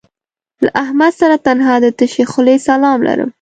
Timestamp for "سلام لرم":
2.67-3.29